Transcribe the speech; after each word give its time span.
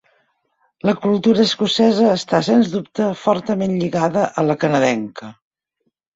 La 0.89 0.93
cultura 1.03 1.45
escocesa 1.49 2.07
està 2.13 2.39
sens 2.47 2.73
dubte 2.77 3.11
fortament 3.25 3.77
lligada 3.83 4.27
a 4.43 4.47
la 4.51 4.59
canadenca. 4.67 5.33